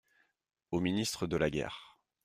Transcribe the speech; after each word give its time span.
Au 0.71 0.79
ministre 0.79 1.27
de 1.27 1.37
la 1.37 1.51
guerre. 1.51 1.99